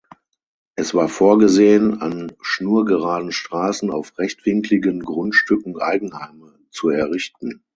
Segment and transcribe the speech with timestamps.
[0.73, 7.61] Es war vorgesehen, an schnurgeraden Straßen auf rechtwinkligen Grundstücken Eigenheime zu errichten.